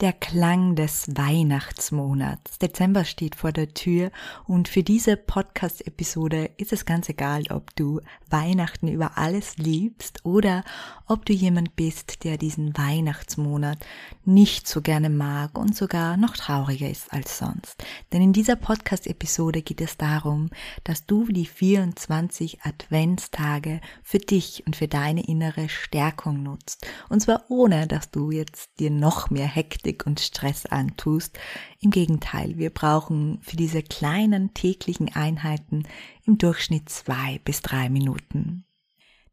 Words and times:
Der 0.00 0.12
Klang 0.12 0.74
des 0.74 1.06
Weihnachtsmonats. 1.14 2.58
Dezember 2.58 3.04
steht 3.04 3.36
vor 3.36 3.52
der 3.52 3.74
Tür 3.74 4.10
und 4.44 4.66
für 4.66 4.82
diese 4.82 5.16
Podcast-Episode 5.16 6.50
ist 6.56 6.72
es 6.72 6.84
ganz 6.84 7.08
egal, 7.08 7.44
ob 7.50 7.76
du 7.76 8.00
Weihnachten 8.28 8.88
über 8.88 9.16
alles 9.16 9.56
liebst 9.56 10.24
oder 10.24 10.64
ob 11.06 11.24
du 11.26 11.32
jemand 11.32 11.76
bist, 11.76 12.24
der 12.24 12.38
diesen 12.38 12.76
Weihnachtsmonat 12.76 13.78
nicht 14.24 14.66
so 14.66 14.82
gerne 14.82 15.10
mag 15.10 15.56
und 15.56 15.76
sogar 15.76 16.16
noch 16.16 16.36
trauriger 16.36 16.90
ist 16.90 17.12
als 17.12 17.38
sonst. 17.38 17.84
Denn 18.12 18.20
in 18.20 18.32
dieser 18.32 18.56
Podcast-Episode 18.56 19.62
geht 19.62 19.80
es 19.80 19.96
darum, 19.96 20.50
dass 20.82 21.06
du 21.06 21.26
die 21.26 21.46
24 21.46 22.62
Adventstage 22.62 23.80
für 24.02 24.18
dich 24.18 24.64
und 24.66 24.74
für 24.74 24.88
deine 24.88 25.24
innere 25.24 25.68
Stärkung 25.68 26.42
nutzt. 26.42 26.84
Und 27.08 27.20
zwar 27.20 27.44
ohne, 27.48 27.86
dass 27.86 28.10
du 28.10 28.32
jetzt 28.32 28.80
dir 28.80 28.90
noch 28.90 29.30
mehr 29.30 29.46
Hektik 29.46 29.83
Hektik 29.84 30.06
und 30.06 30.20
Stress 30.20 30.64
antust. 30.66 31.38
Im 31.80 31.90
Gegenteil, 31.90 32.56
wir 32.56 32.70
brauchen 32.70 33.38
für 33.42 33.56
diese 33.56 33.82
kleinen 33.82 34.54
täglichen 34.54 35.14
Einheiten 35.14 35.84
im 36.24 36.38
Durchschnitt 36.38 36.88
zwei 36.88 37.40
bis 37.44 37.60
drei 37.60 37.90
Minuten. 37.90 38.64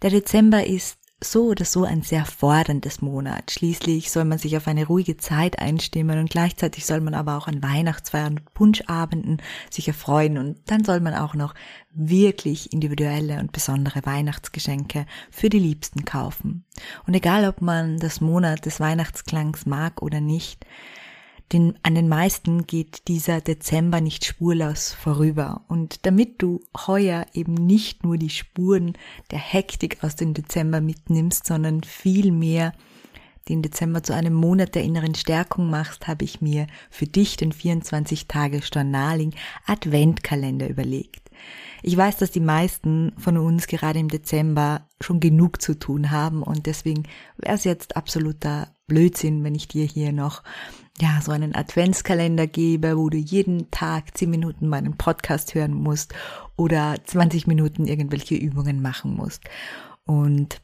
Der 0.02 0.10
Dezember 0.10 0.66
ist 0.66 1.00
so 1.24 1.46
oder 1.46 1.66
so 1.66 1.84
ein 1.84 2.02
sehr 2.02 2.26
forderndes 2.26 3.02
Monat. 3.02 3.52
Schließlich 3.52 4.12
soll 4.12 4.26
man 4.26 4.40
sich 4.40 4.58
auf 4.58 4.68
eine 4.68 4.88
ruhige 4.88 5.18
Zeit 5.18 5.60
einstimmen 5.60 6.20
und 6.20 6.30
gleichzeitig 6.30 6.86
soll 6.86 7.00
man 7.00 7.14
aber 7.14 7.38
auch 7.38 7.48
an 7.48 7.62
Weihnachtsfeiern 7.62 8.40
und 8.40 8.54
Punschabenden 8.54 9.42
sich 9.70 9.88
erfreuen 9.88 10.38
und 10.38 10.58
dann 10.66 10.84
soll 10.84 11.00
man 11.00 11.14
auch 11.14 11.36
noch 11.36 11.54
wirklich 11.94 12.74
individuelle 12.74 13.40
und 13.40 13.52
besondere 13.52 14.06
Weihnachtsgeschenke 14.06 15.06
für 15.30 15.50
die 15.50 15.60
Liebsten 15.60 16.06
kaufen. 16.06 16.66
Und 17.06 17.14
egal 17.14 17.48
ob 17.48 17.62
man 17.62 17.98
das 18.00 18.20
Monat 18.20 18.66
des 18.66 18.80
Weihnachtsklangs 18.80 19.66
mag 19.66 20.02
oder 20.02 20.22
nicht, 20.22 20.66
den, 21.52 21.78
an 21.84 21.96
den 21.96 22.08
meisten 22.08 22.66
geht 22.66 23.08
dieser 23.08 23.42
Dezember 23.42 24.00
nicht 24.00 24.26
spurlos 24.26 24.94
vorüber. 24.94 25.66
Und 25.68 26.06
damit 26.06 26.42
du 26.42 26.62
heuer 26.88 27.26
eben 27.34 27.54
nicht 27.54 28.04
nur 28.04 28.18
die 28.18 28.30
Spuren 28.30 28.94
der 29.32 29.40
Hektik 29.40 30.04
aus 30.04 30.16
dem 30.16 30.34
Dezember 30.34 30.82
mitnimmst, 30.82 31.46
sondern 31.46 31.84
vielmehr 31.84 32.74
den 33.50 33.62
Dezember 33.62 34.04
zu 34.04 34.14
einem 34.14 34.34
Monat 34.34 34.76
der 34.76 34.84
inneren 34.84 35.16
Stärkung 35.16 35.70
machst, 35.70 36.08
habe 36.08 36.24
ich 36.24 36.42
mir 36.42 36.68
für 36.90 37.08
dich 37.08 37.38
den 37.38 37.52
24 37.52 38.28
Tage 38.28 38.62
Stornaling 38.62 39.34
Adventkalender 39.66 40.70
überlegt. 40.70 41.32
Ich 41.82 41.98
weiß, 41.98 42.18
dass 42.18 42.30
die 42.30 42.40
meisten 42.40 43.14
von 43.18 43.38
uns 43.38 43.66
gerade 43.66 44.00
im 44.00 44.10
Dezember 44.10 44.88
schon 45.02 45.20
genug 45.20 45.62
zu 45.62 45.78
tun 45.78 46.12
haben 46.12 46.44
und 46.44 46.68
deswegen 46.68 47.04
wäre 47.38 47.56
es 47.56 47.64
jetzt 47.64 47.98
absoluter 47.98 48.68
Blödsinn, 48.92 49.46
wenn 49.46 49.56
ich 49.56 49.70
dir 49.70 49.86
hier 49.86 50.12
noch 50.12 50.44
ja, 51.00 51.22
so 51.24 51.32
einen 51.32 51.56
Adventskalender 51.56 52.46
gebe, 52.46 52.98
wo 52.98 53.10
du 53.10 53.18
jeden 53.18 53.72
Tag 53.72 54.18
10 54.18 54.30
Minuten 54.30 54.68
meinen 54.68 54.98
Podcast 54.98 55.56
hören 55.56 55.74
musst 55.74 56.14
oder 56.58 56.98
20 57.02 57.48
Minuten 57.48 57.88
irgendwelche 57.88 58.36
Übungen 58.36 58.82
machen 58.82 59.16
musst. 59.16 59.44
Und 60.06 60.62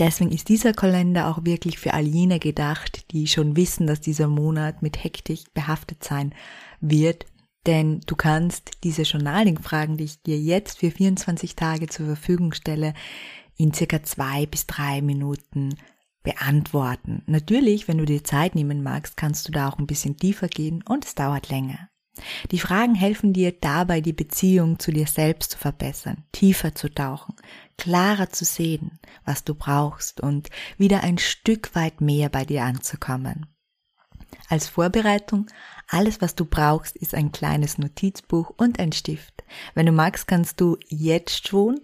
deswegen 0.00 0.32
ist 0.32 0.48
dieser 0.48 0.72
Kalender 0.72 1.28
auch 1.28 1.44
wirklich 1.44 1.78
für 1.78 1.94
all 1.94 2.04
jene 2.04 2.40
gedacht, 2.40 3.12
die 3.12 3.28
schon 3.28 3.56
wissen, 3.56 3.86
dass 3.86 4.00
dieser 4.00 4.26
Monat 4.26 4.82
mit 4.82 5.04
Hektik 5.04 5.54
behaftet 5.54 6.02
sein 6.02 6.34
wird. 6.80 7.26
Denn 7.66 8.00
du 8.06 8.16
kannst 8.16 8.82
diese 8.82 9.02
Journaling-Fragen, 9.02 9.96
die 9.96 10.04
ich 10.04 10.20
dir 10.24 10.36
jetzt 10.36 10.80
für 10.80 10.90
24 10.90 11.54
Tage 11.54 11.86
zur 11.86 12.06
Verfügung 12.06 12.54
stelle, 12.54 12.92
in 13.56 13.72
circa 13.72 14.02
zwei 14.02 14.46
bis 14.46 14.66
drei 14.66 15.00
Minuten 15.00 15.76
beantworten. 16.22 17.22
Natürlich, 17.26 17.88
wenn 17.88 17.98
du 17.98 18.04
dir 18.04 18.24
Zeit 18.24 18.54
nehmen 18.54 18.82
magst, 18.82 19.16
kannst 19.16 19.48
du 19.48 19.52
da 19.52 19.68
auch 19.68 19.78
ein 19.78 19.86
bisschen 19.86 20.16
tiefer 20.16 20.48
gehen 20.48 20.82
und 20.88 21.04
es 21.04 21.14
dauert 21.14 21.48
länger. 21.48 21.88
Die 22.50 22.58
Fragen 22.58 22.94
helfen 22.94 23.32
dir 23.32 23.52
dabei, 23.52 24.02
die 24.02 24.12
Beziehung 24.12 24.78
zu 24.78 24.92
dir 24.92 25.06
selbst 25.06 25.52
zu 25.52 25.58
verbessern, 25.58 26.24
tiefer 26.32 26.74
zu 26.74 26.92
tauchen, 26.92 27.34
klarer 27.78 28.28
zu 28.28 28.44
sehen, 28.44 28.98
was 29.24 29.44
du 29.44 29.54
brauchst 29.54 30.20
und 30.20 30.50
wieder 30.76 31.02
ein 31.02 31.16
Stück 31.16 31.74
weit 31.74 32.00
mehr 32.00 32.28
bei 32.28 32.44
dir 32.44 32.64
anzukommen. 32.64 33.46
Als 34.48 34.68
Vorbereitung, 34.68 35.46
alles 35.88 36.20
was 36.20 36.34
du 36.34 36.44
brauchst, 36.44 36.96
ist 36.96 37.14
ein 37.14 37.32
kleines 37.32 37.78
Notizbuch 37.78 38.50
und 38.56 38.78
ein 38.78 38.92
Stift. 38.92 39.44
Wenn 39.74 39.86
du 39.86 39.92
magst, 39.92 40.26
kannst 40.26 40.60
du 40.60 40.76
jetzt 40.88 41.48
schon 41.48 41.80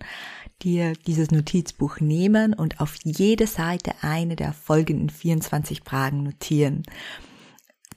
dir 0.62 0.92
dieses 1.06 1.30
Notizbuch 1.30 2.00
nehmen 2.00 2.54
und 2.54 2.80
auf 2.80 2.96
jede 3.04 3.46
Seite 3.46 3.92
eine 4.02 4.36
der 4.36 4.52
folgenden 4.52 5.10
24 5.10 5.82
Fragen 5.84 6.22
notieren. 6.22 6.82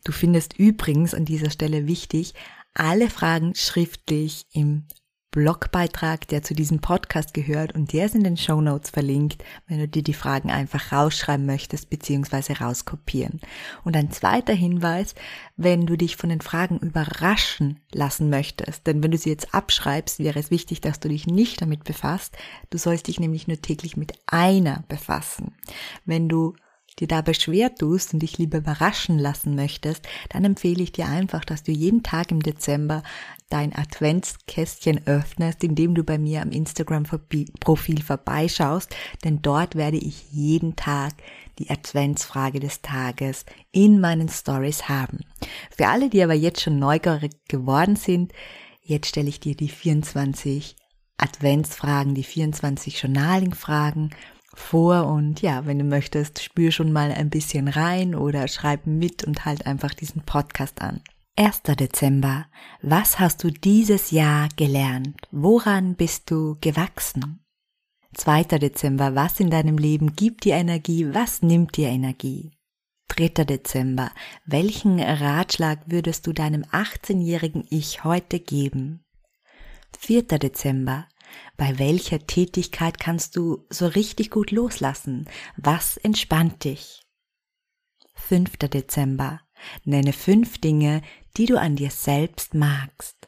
Du 0.03 0.11
findest 0.11 0.57
übrigens 0.57 1.13
an 1.13 1.25
dieser 1.25 1.49
Stelle 1.49 1.88
wichtig, 1.88 2.33
alle 2.73 3.09
Fragen 3.09 3.53
schriftlich 3.55 4.45
im 4.53 4.85
Blogbeitrag, 5.31 6.28
der 6.28 6.44
zu 6.44 6.53
diesem 6.53 6.81
Podcast 6.81 7.34
gehört 7.34 7.74
und 7.74 7.94
der 7.94 8.06
ist 8.06 8.16
in 8.16 8.25
den 8.25 8.36
Show 8.36 8.59
Notes 8.59 8.90
verlinkt, 8.90 9.44
wenn 9.66 9.80
du 9.80 9.88
dir 9.88 10.03
die 10.03 10.14
Fragen 10.14 10.52
einfach 10.52 10.92
rausschreiben 10.92 11.46
möchtest 11.46 11.90
bzw. 11.90 12.52
rauskopieren. 12.53 13.40
Und 13.86 13.96
ein 13.96 14.12
zweiter 14.12 14.53
Hinweis, 14.53 15.16
wenn 15.56 15.86
du 15.86 15.96
dich 15.96 16.18
von 16.18 16.30
den 16.30 16.41
Fragen 16.41 16.80
überraschen 16.80 17.80
lassen 17.94 18.30
möchtest, 18.30 18.86
denn 18.88 19.02
wenn 19.02 19.12
du 19.12 19.18
sie 19.18 19.30
jetzt 19.30 19.56
abschreibst, 19.56 20.20
wäre 20.20 20.38
es 20.38 20.52
wichtig, 20.52 20.81
dass 20.81 21.00
du 21.00 21.08
dich 21.08 21.28
nicht 21.28 21.62
damit 21.62 21.86
befasst. 21.86 22.38
Du 22.70 22.78
sollst 22.78 23.08
dich 23.08 23.18
nämlich 23.18 23.47
nur 23.47 23.62
täglich 23.62 23.96
mit 23.96 24.12
einer 24.28 24.84
befassen. 24.90 25.56
Wenn 26.03 26.28
du 26.28 26.56
dir 27.01 27.07
dabei 27.07 27.34
schwer 27.34 27.73
tust 27.75 28.13
und 28.13 28.19
dich 28.19 28.38
lieber 28.38 28.59
überraschen 28.59 29.19
lassen 29.19 29.56
möchtest, 29.56 30.07
dann 30.29 30.45
empfehle 30.45 30.84
ich 30.84 30.91
dir 30.91 31.07
einfach, 31.07 31.44
dass 31.44 31.63
du 31.63 31.72
jeden 31.72 32.03
Tag 32.03 32.31
im 32.31 32.41
Dezember 32.41 33.03
dein 33.50 33.75
Adventskästchen 33.75 35.06
öffnest, 35.07 35.63
indem 35.63 35.95
du 35.95 36.03
bei 36.03 36.17
mir 36.17 36.41
am 36.41 36.51
Instagram-Profil 36.51 38.01
vorbeischaust, 38.01 38.95
denn 39.23 39.41
dort 39.41 39.75
werde 39.75 39.97
ich 39.97 40.31
jeden 40.31 40.75
Tag 40.75 41.16
die 41.59 41.69
Adventsfrage 41.69 42.59
des 42.59 42.81
Tages 42.81 43.45
in 43.72 44.00
meinen 44.00 44.29
Stories 44.29 44.88
haben. 44.88 45.19
Für 45.75 45.88
alle, 45.88 46.09
die 46.09 46.23
aber 46.23 46.34
jetzt 46.34 46.61
schon 46.61 46.79
neugierig 46.79 47.31
geworden 47.47 47.95
sind, 47.95 48.31
jetzt 48.81 49.07
stelle 49.07 49.29
ich 49.29 49.40
dir 49.40 49.56
die 49.56 49.69
24 49.69 50.75
Adventsfragen, 51.17 52.16
die 52.16 52.23
24 52.23 53.01
Journaling-Fragen 53.01 54.11
vor 54.53 55.07
und 55.07 55.41
ja, 55.41 55.66
wenn 55.66 55.79
du 55.79 55.85
möchtest, 55.85 56.44
spür 56.44 56.72
schon 56.72 56.91
mal 56.91 57.12
ein 57.12 57.29
bisschen 57.29 57.67
rein 57.67 58.16
oder 58.16 58.47
schreib 58.47 58.85
mit 58.85 59.23
und 59.23 59.45
halt 59.45 59.66
einfach 59.66 59.94
diesen 59.94 60.23
Podcast 60.23 60.81
an. 60.81 61.01
1. 61.38 61.63
Dezember. 61.63 62.45
Was 62.81 63.19
hast 63.19 63.44
du 63.44 63.50
dieses 63.50 64.11
Jahr 64.11 64.50
gelernt? 64.57 65.16
Woran 65.31 65.95
bist 65.95 66.29
du 66.29 66.57
gewachsen? 66.59 67.40
2. 68.13 68.44
Dezember. 68.44 69.16
Was 69.16 69.40
in 69.40 69.50
deinem 69.50 69.78
Leben 69.78 70.16
gibt 70.16 70.44
dir 70.44 70.56
Energie? 70.56 71.07
Was 71.13 71.41
nimmt 71.41 71.78
dir 71.78 71.88
Energie? 71.88 72.51
3. 73.07 73.45
Dezember. 73.45 74.11
Welchen 74.45 75.00
Ratschlag 75.00 75.79
würdest 75.85 76.28
du 76.28 76.34
deinem 76.34 76.63
18-jährigen 76.63 77.66
Ich 77.70 78.03
heute 78.03 78.40
geben? 78.40 79.05
4. 79.99 80.23
Dezember. 80.23 81.08
Bei 81.57 81.78
welcher 81.79 82.25
Tätigkeit 82.25 82.99
kannst 82.99 83.35
du 83.35 83.66
so 83.69 83.87
richtig 83.87 84.31
gut 84.31 84.51
loslassen? 84.51 85.29
Was 85.57 85.97
entspannt 85.97 86.63
dich? 86.63 87.03
5. 88.16 88.57
Dezember. 88.57 89.41
Nenne 89.83 90.13
fünf 90.13 90.59
Dinge, 90.59 91.01
die 91.37 91.45
du 91.45 91.59
an 91.59 91.75
dir 91.75 91.91
selbst 91.91 92.53
magst. 92.53 93.28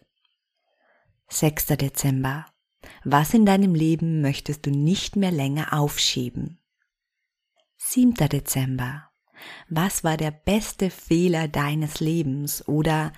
6. 1.30 1.68
Dezember. 1.68 2.46
Was 3.04 3.34
in 3.34 3.46
deinem 3.46 3.76
Leben 3.76 4.22
möchtest 4.22 4.66
du 4.66 4.72
nicht 4.72 5.16
mehr 5.16 5.32
länger 5.32 5.74
aufschieben? 5.74 6.60
7. 7.78 8.14
Dezember. 8.30 9.10
Was 9.70 10.04
war 10.04 10.18
der 10.18 10.32
beste 10.32 10.90
Fehler 10.90 11.48
deines 11.48 12.00
Lebens 12.00 12.68
oder 12.68 13.12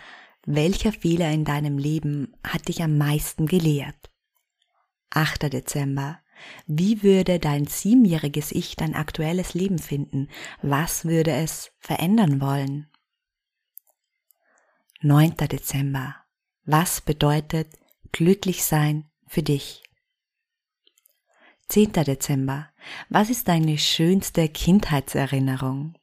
welcher 0.46 0.92
Fehler 0.92 1.32
in 1.32 1.46
deinem 1.46 1.78
Leben 1.78 2.36
hat 2.44 2.68
dich 2.68 2.82
am 2.84 2.98
meisten 2.98 3.48
gelehrt? 3.48 4.12
8. 5.16 5.54
Dezember. 5.54 6.20
Wie 6.68 7.02
würde 7.02 7.40
dein 7.40 7.66
siebenjähriges 7.66 8.52
Ich 8.52 8.76
dein 8.76 8.96
aktuelles 8.96 9.54
Leben 9.54 9.80
finden? 9.80 10.28
Was 10.62 11.06
würde 11.06 11.32
es 11.32 11.72
verändern 11.80 12.42
wollen? 12.42 12.88
9. 15.02 15.38
Dezember. 15.38 16.16
Was 16.66 17.00
bedeutet 17.00 17.70
glücklich 18.12 18.66
sein 18.66 19.10
für 19.26 19.42
dich? 19.42 19.84
10. 21.70 21.94
Dezember. 21.94 22.70
Was 23.08 23.30
ist 23.30 23.48
deine 23.48 23.78
schönste 23.78 24.50
Kindheitserinnerung? 24.50 25.96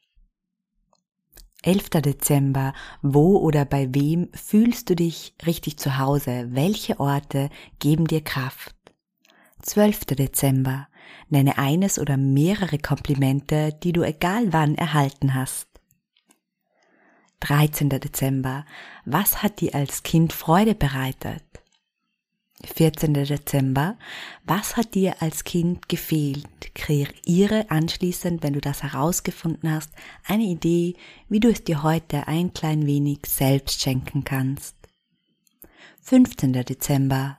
11. 1.62 1.90
Dezember. 1.90 2.72
Wo 3.02 3.36
oder 3.36 3.66
bei 3.66 3.94
wem 3.94 4.30
fühlst 4.32 4.88
du 4.88 4.96
dich 4.96 5.34
richtig 5.44 5.78
zu 5.78 5.98
Hause? 5.98 6.48
Welche 6.52 6.98
Orte 6.98 7.50
geben 7.78 8.06
dir 8.06 8.24
Kraft? 8.24 8.81
12. 9.62 10.06
Dezember. 10.06 10.88
Nenne 11.28 11.56
eines 11.56 11.98
oder 11.98 12.16
mehrere 12.16 12.78
Komplimente, 12.78 13.72
die 13.82 13.92
du 13.92 14.02
egal 14.02 14.52
wann 14.52 14.74
erhalten 14.74 15.34
hast. 15.34 15.68
13. 17.40 17.88
Dezember. 17.88 18.64
Was 19.04 19.42
hat 19.42 19.60
dir 19.60 19.74
als 19.74 20.02
Kind 20.02 20.32
Freude 20.32 20.74
bereitet? 20.74 21.42
14. 22.64 23.14
Dezember. 23.14 23.98
Was 24.44 24.76
hat 24.76 24.94
dir 24.94 25.20
als 25.20 25.44
Kind 25.44 25.88
gefehlt? 25.88 26.74
Kreiere 26.74 27.70
anschließend, 27.70 28.42
wenn 28.42 28.52
du 28.52 28.60
das 28.60 28.82
herausgefunden 28.82 29.72
hast, 29.72 29.90
eine 30.24 30.44
Idee, 30.44 30.94
wie 31.28 31.40
du 31.40 31.48
es 31.50 31.64
dir 31.64 31.82
heute 31.82 32.28
ein 32.28 32.52
klein 32.52 32.86
wenig 32.86 33.20
selbst 33.26 33.80
schenken 33.80 34.22
kannst. 34.24 34.76
15. 36.02 36.52
Dezember. 36.52 37.38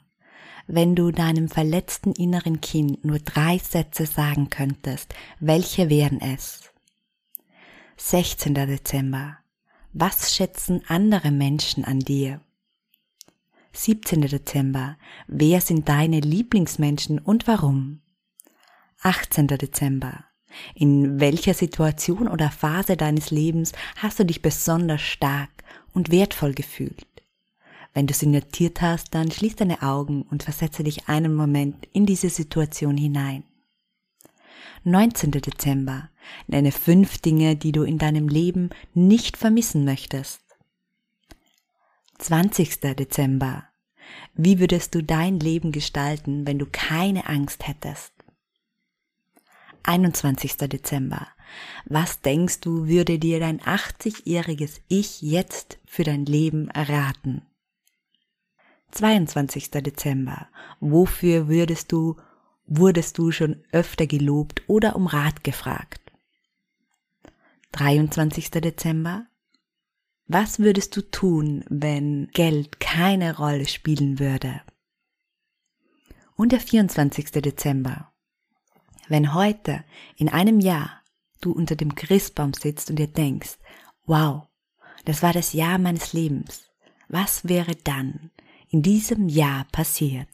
Wenn 0.68 0.96
du 0.96 1.12
deinem 1.12 1.50
verletzten 1.50 2.14
inneren 2.14 2.62
Kind 2.62 3.04
nur 3.04 3.20
drei 3.20 3.58
Sätze 3.58 4.06
sagen 4.06 4.50
könntest, 4.50 5.14
welche 5.40 5.90
wären 5.90 6.22
es? 6.22 6.72
16. 7.98 8.54
Dezember. 8.54 9.38
Was 9.92 10.36
schätzen 10.36 10.82
andere 10.88 11.32
Menschen 11.32 11.84
an 11.84 12.00
dir? 12.00 12.42
17. 13.74 14.22
Dezember. 14.22 14.98
Wer 15.28 15.60
sind 15.60 15.90
deine 15.90 16.22
Lieblingsmenschen 16.22 17.20
und 17.20 17.46
warum? 17.48 18.02
18. 19.02 19.48
Dezember. 19.48 20.24
In 20.76 21.20
welcher 21.20 21.54
Situation 21.54 22.28
oder 22.28 22.50
Phase 22.50 22.96
deines 22.96 23.32
Lebens 23.32 23.74
hast 23.98 24.20
du 24.20 24.26
dich 24.26 24.42
besonders 24.42 25.02
stark 25.02 25.50
und 25.94 26.10
wertvoll 26.10 26.54
gefühlt? 26.54 27.13
Wenn 27.94 28.08
du 28.08 28.14
sie 28.14 28.26
notiert 28.26 28.82
hast, 28.82 29.14
dann 29.14 29.32
schließ 29.32 29.56
deine 29.56 29.84
Augen 29.84 30.24
und 30.24 30.44
versetze 30.44 30.84
dich 30.84 31.08
einen 31.08 31.36
Moment 31.36 31.88
in 31.94 32.06
diese 32.06 32.30
Situation 32.30 32.98
hinein. 32.98 33.44
19. 34.84 35.32
Dezember. 35.32 36.10
Nenne 36.48 36.72
fünf 36.72 37.20
Dinge, 37.20 37.56
die 37.56 37.72
du 37.72 37.84
in 37.84 37.98
deinem 37.98 38.28
Leben 38.28 38.70
nicht 38.94 39.38
vermissen 39.38 39.86
möchtest. 39.86 40.42
20. 42.20 42.80
Dezember. 42.80 43.66
Wie 44.34 44.60
würdest 44.60 44.96
du 44.96 45.04
dein 45.04 45.40
Leben 45.40 45.72
gestalten, 45.72 46.48
wenn 46.48 46.60
du 46.60 46.66
keine 46.72 47.28
Angst 47.28 47.68
hättest? 47.68 48.14
21. 49.84 50.58
Dezember. 50.58 51.28
Was 51.86 52.22
denkst 52.22 52.62
du, 52.62 52.88
würde 52.88 53.20
dir 53.20 53.40
dein 53.40 53.60
80-jähriges 53.60 54.82
Ich 54.88 55.22
jetzt 55.22 55.78
für 55.86 56.04
dein 56.04 56.26
Leben 56.26 56.70
erraten? 56.70 57.44
22. 58.94 59.72
Dezember. 59.72 60.48
Wofür 60.80 61.48
würdest 61.48 61.92
du 61.92 62.16
wurdest 62.66 63.18
du 63.18 63.32
schon 63.32 63.64
öfter 63.72 64.06
gelobt 64.08 64.64
oder 64.68 64.96
um 64.96 65.08
Rat 65.08 65.44
gefragt? 65.44 66.00
23. 67.72 68.52
Dezember. 68.52 69.26
Was 70.28 70.60
würdest 70.60 70.96
du 70.96 71.02
tun, 71.02 71.66
wenn 71.70 72.30
Geld 72.34 72.80
keine 72.80 73.36
Rolle 73.38 73.68
spielen 73.68 74.20
würde? 74.20 74.62
Und 76.36 76.52
der 76.52 76.60
24. 76.60 77.32
Dezember. 77.32 78.14
Wenn 79.08 79.34
heute, 79.34 79.84
in 80.16 80.30
einem 80.30 80.60
Jahr, 80.60 81.02
du 81.42 81.52
unter 81.52 81.76
dem 81.76 81.96
Christbaum 81.96 82.54
sitzt 82.54 82.90
und 82.90 82.98
dir 82.98 83.08
denkst, 83.08 83.58
wow, 84.06 84.48
das 85.06 85.22
war 85.24 85.34
das 85.34 85.54
Jahr 85.54 85.78
meines 85.80 86.14
Lebens. 86.14 86.70
Was 87.10 87.48
wäre 87.50 87.76
dann 87.76 88.32
in 88.74 88.82
diesem 88.82 89.30
Jahr 89.30 89.66
passiert? 89.72 90.28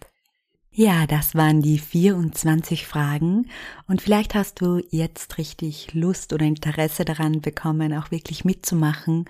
Ja, 0.71 1.07
das 1.07 1.35
waren 1.35 1.61
die 1.61 1.77
24 1.77 2.87
Fragen 2.87 3.49
und 3.87 4.01
vielleicht 4.01 4.33
hast 4.33 4.61
du 4.61 4.81
jetzt 4.91 5.37
richtig 5.37 5.93
Lust 5.93 6.31
oder 6.31 6.45
Interesse 6.45 7.03
daran 7.03 7.41
bekommen, 7.41 7.93
auch 7.93 8.11
wirklich 8.11 8.45
mitzumachen. 8.45 9.25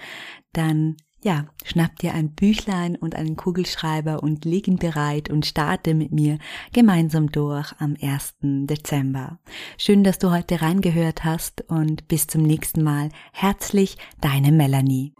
Dann 0.53 0.97
ja, 1.21 1.47
schnapp 1.65 1.97
dir 1.97 2.13
ein 2.13 2.33
Büchlein 2.33 2.95
und 2.95 3.15
einen 3.15 3.35
Kugelschreiber 3.35 4.21
und 4.23 4.45
leg 4.45 4.67
ihn 4.67 4.77
bereit 4.77 5.29
und 5.29 5.45
starte 5.45 5.94
mit 5.94 6.12
mir 6.12 6.38
gemeinsam 6.71 7.31
durch 7.31 7.73
am 7.79 7.97
1. 8.00 8.35
Dezember. 8.41 9.39
Schön, 9.77 10.03
dass 10.03 10.19
du 10.19 10.31
heute 10.31 10.62
reingehört 10.62 11.25
hast 11.25 11.62
und 11.67 12.07
bis 12.07 12.27
zum 12.27 12.44
nächsten 12.44 12.83
Mal. 12.83 13.09
Herzlich, 13.33 13.97
deine 14.21 14.51
Melanie. 14.51 15.13